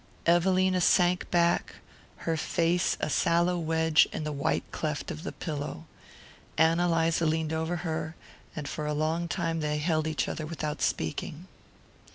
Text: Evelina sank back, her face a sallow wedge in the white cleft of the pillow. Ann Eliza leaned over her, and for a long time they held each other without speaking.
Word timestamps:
Evelina 0.25 0.81
sank 0.81 1.29
back, 1.29 1.75
her 2.25 2.35
face 2.35 2.97
a 2.99 3.07
sallow 3.07 3.59
wedge 3.59 4.07
in 4.11 4.23
the 4.23 4.31
white 4.31 4.63
cleft 4.71 5.11
of 5.11 5.21
the 5.21 5.31
pillow. 5.31 5.85
Ann 6.57 6.79
Eliza 6.79 7.27
leaned 7.27 7.53
over 7.53 7.75
her, 7.85 8.15
and 8.55 8.67
for 8.67 8.87
a 8.87 8.95
long 8.95 9.27
time 9.27 9.59
they 9.59 9.77
held 9.77 10.07
each 10.07 10.27
other 10.27 10.47
without 10.47 10.81
speaking. 10.81 11.47